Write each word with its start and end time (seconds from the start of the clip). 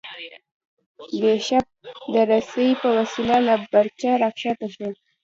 بیشپ 1.21 1.65
د 2.13 2.15
رسۍ 2.31 2.69
په 2.81 2.87
وسیله 2.97 3.35
له 3.47 3.53
برجه 3.71 4.11
راکښته 4.21 4.67
شو. 4.75 4.89